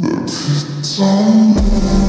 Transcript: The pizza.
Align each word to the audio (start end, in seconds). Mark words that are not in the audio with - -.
The 0.00 0.14
pizza. 0.28 2.07